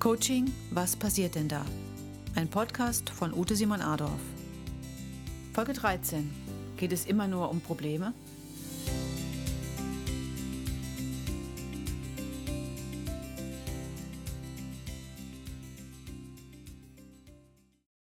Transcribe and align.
Coaching, 0.00 0.54
was 0.70 0.94
passiert 0.94 1.34
denn 1.34 1.48
da? 1.48 1.66
Ein 2.36 2.48
Podcast 2.48 3.10
von 3.10 3.34
Ute 3.34 3.56
Simon 3.56 3.80
Adorf. 3.80 4.20
Folge 5.52 5.72
13. 5.72 6.30
Geht 6.76 6.92
es 6.92 7.04
immer 7.04 7.26
nur 7.26 7.50
um 7.50 7.60
Probleme? 7.60 8.14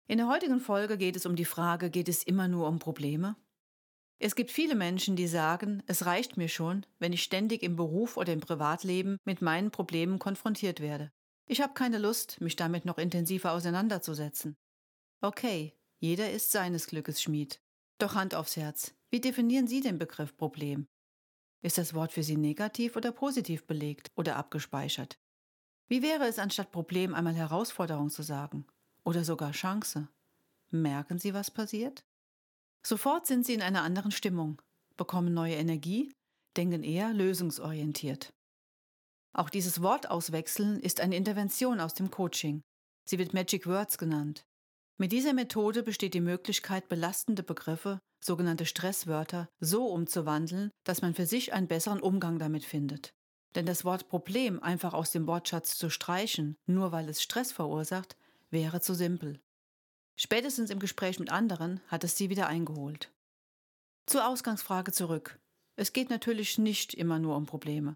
In 0.07 0.18
der 0.18 0.28
heutigen 0.28 0.62
Folge 0.62 0.98
geht 0.98 1.16
es 1.16 1.27
um 1.27 1.35
die 1.35 1.46
Frage, 1.46 1.91
geht 1.91 2.10
es 2.10 2.23
immer 2.23 2.48
nur 2.48 2.68
um 2.68 2.80
Probleme? 2.80 3.35
Es 4.18 4.34
gibt 4.34 4.49
viele 4.49 4.73
Menschen, 4.73 5.16
die 5.16 5.27
sagen, 5.27 5.84
es 5.85 6.07
reicht 6.07 6.38
mir 6.38 6.49
schon, 6.49 6.88
wenn 6.98 7.13
ich 7.13 7.21
ständig 7.21 7.62
im 7.62 7.76
Beruf 7.76 8.18
oder 8.18 8.34
im 8.34 8.40
Privatleben 8.40 9.18
mit 9.26 9.44
meinen 9.44 9.70
Problemen 9.70 10.18
konfrontiert 10.18 10.80
werde. 10.80 11.12
Ich 11.46 11.62
habe 11.62 11.74
keine 11.74 11.98
Lust, 11.98 12.40
mich 12.42 12.56
damit 12.56 12.86
noch 12.86 12.98
intensiver 12.98 13.52
auseinanderzusetzen. 13.52 14.56
Okay, 15.22 15.74
jeder 16.00 16.32
ist 16.32 16.52
seines 16.52 16.88
Glückes 16.88 17.22
Schmied. 17.22 17.62
Doch 18.00 18.16
Hand 18.16 18.36
aufs 18.36 18.58
Herz, 18.58 18.94
wie 19.10 19.22
definieren 19.22 19.68
Sie 19.68 19.82
den 19.82 19.98
Begriff 19.98 20.36
Problem? 20.36 20.88
Ist 21.62 21.78
das 21.78 21.94
Wort 21.94 22.12
für 22.12 22.24
Sie 22.24 22.36
negativ 22.36 22.96
oder 22.96 23.12
positiv 23.12 23.66
belegt 23.66 24.12
oder 24.16 24.36
abgespeichert? 24.36 25.18
Wie 25.88 26.02
wäre 26.02 26.28
es 26.28 26.40
anstatt 26.40 26.72
Problem 26.72 27.14
einmal 27.14 27.36
Herausforderung 27.36 28.10
zu 28.10 28.24
sagen? 28.24 28.66
Oder 29.05 29.24
sogar 29.24 29.52
Chance? 29.52 30.10
Merken 30.72 31.20
Sie, 31.20 31.34
was 31.34 31.52
passiert? 31.52 32.04
Sofort 32.86 33.28
sind 33.28 33.46
Sie 33.46 33.54
in 33.54 33.62
einer 33.62 33.84
anderen 33.84 34.12
Stimmung, 34.12 34.62
bekommen 34.98 35.34
neue 35.34 35.55
Energie, 35.55 36.13
denken 36.57 36.84
eher 36.84 37.13
lösungsorientiert. 37.13 38.34
Auch 39.34 39.49
dieses 39.49 39.81
Wort 39.81 40.09
auswechseln 40.09 40.79
ist 40.79 41.01
eine 41.01 41.15
Intervention 41.15 41.79
aus 41.79 41.93
dem 41.93 42.12
Coaching. 42.12 42.62
Sie 43.05 43.17
wird 43.17 43.34
Magic 43.34 43.65
Words 43.65 43.98
genannt. 43.98 44.45
Mit 44.98 45.12
dieser 45.12 45.34
Methode 45.34 45.81
besteht 45.81 46.13
die 46.13 46.21
Möglichkeit, 46.21 46.87
belastende 46.87 47.41
Begriffe, 47.41 47.99
sogenannte 48.23 48.65
Stresswörter, 48.65 49.49
so 49.59 49.87
umzuwandeln, 49.87 50.70
dass 50.84 51.01
man 51.01 51.15
für 51.15 51.26
sich 51.26 51.51
einen 51.51 51.67
besseren 51.67 51.99
Umgang 51.99 52.37
damit 52.37 52.63
findet. 52.63 53.11
Denn 53.55 53.65
das 53.65 53.84
Wort 53.85 54.07
Problem 54.07 54.61
einfach 54.61 54.93
aus 54.93 55.11
dem 55.11 55.27
Wortschatz 55.27 55.77
zu 55.77 55.89
streichen, 55.89 56.55
nur 56.67 56.91
weil 56.91 57.09
es 57.09 57.21
Stress 57.21 57.51
verursacht, 57.51 58.15
wäre 58.51 58.81
zu 58.81 58.93
simpel. 58.93 59.41
Spätestens 60.15 60.70
im 60.70 60.79
Gespräch 60.79 61.20
mit 61.20 61.31
anderen 61.31 61.81
hat 61.87 62.04
es 62.04 62.15
sie 62.15 62.29
wieder 62.29 62.48
eingeholt. 62.48 63.11
Zur 64.06 64.28
Ausgangsfrage 64.28 64.91
zurück. 64.91 65.39
Es 65.75 65.91
geht 65.91 66.11
natürlich 66.11 66.59
nicht 66.59 66.94
immer 66.94 67.17
nur 67.17 67.35
um 67.35 67.47
Probleme. 67.47 67.95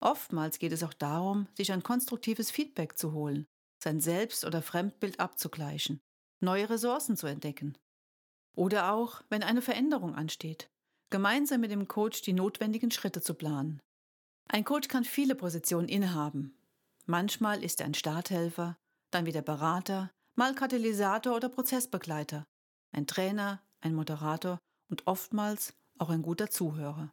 Oftmals 0.00 0.58
geht 0.58 0.72
es 0.72 0.82
auch 0.82 0.92
darum, 0.94 1.48
sich 1.54 1.72
ein 1.72 1.82
konstruktives 1.82 2.50
Feedback 2.50 2.96
zu 2.96 3.12
holen, 3.12 3.46
sein 3.82 4.00
Selbst- 4.00 4.44
oder 4.44 4.62
Fremdbild 4.62 5.20
abzugleichen, 5.20 6.00
neue 6.40 6.70
Ressourcen 6.70 7.16
zu 7.16 7.26
entdecken. 7.26 7.76
Oder 8.56 8.92
auch, 8.92 9.22
wenn 9.28 9.42
eine 9.42 9.62
Veränderung 9.62 10.14
ansteht, 10.14 10.68
gemeinsam 11.10 11.60
mit 11.60 11.70
dem 11.70 11.88
Coach 11.88 12.22
die 12.22 12.32
notwendigen 12.32 12.90
Schritte 12.90 13.20
zu 13.20 13.34
planen. 13.34 13.80
Ein 14.48 14.64
Coach 14.64 14.88
kann 14.88 15.04
viele 15.04 15.34
Positionen 15.34 15.88
innehaben. 15.88 16.56
Manchmal 17.06 17.62
ist 17.62 17.80
er 17.80 17.86
ein 17.86 17.94
Starthelfer, 17.94 18.76
dann 19.10 19.26
wieder 19.26 19.42
Berater, 19.42 20.10
mal 20.36 20.54
Katalysator 20.54 21.34
oder 21.36 21.48
Prozessbegleiter, 21.48 22.44
ein 22.92 23.06
Trainer, 23.06 23.62
ein 23.80 23.94
Moderator 23.94 24.58
und 24.90 25.06
oftmals 25.06 25.74
auch 25.98 26.10
ein 26.10 26.22
guter 26.22 26.50
Zuhörer. 26.50 27.12